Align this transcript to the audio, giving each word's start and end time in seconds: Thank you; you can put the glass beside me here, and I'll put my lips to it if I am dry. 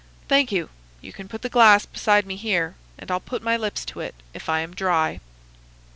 Thank 0.27 0.51
you; 0.51 0.69
you 0.99 1.13
can 1.13 1.27
put 1.27 1.43
the 1.43 1.47
glass 1.49 1.85
beside 1.85 2.25
me 2.25 2.35
here, 2.35 2.73
and 2.97 3.11
I'll 3.11 3.19
put 3.19 3.43
my 3.43 3.55
lips 3.55 3.85
to 3.85 3.99
it 3.99 4.15
if 4.33 4.49
I 4.49 4.61
am 4.61 4.73
dry. 4.73 5.19